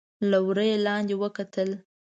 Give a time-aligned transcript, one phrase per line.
[0.29, 1.69] له وره يې لاندې وکتل.